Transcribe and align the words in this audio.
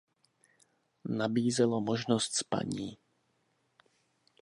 Nabízelo 1.05 1.81
možnost 1.81 2.35
spaní. 2.35 2.97